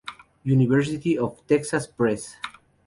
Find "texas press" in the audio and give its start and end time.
1.45-2.35